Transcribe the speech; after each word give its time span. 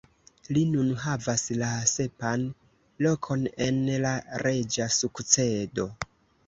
Li 0.55 0.61
nun 0.75 0.87
havas 1.03 1.43
la 1.63 1.69
sepan 1.93 2.47
lokon 3.09 3.47
en 3.69 3.81
la 4.09 4.17
reĝa 4.47 4.91
sukcedo. 5.01 5.89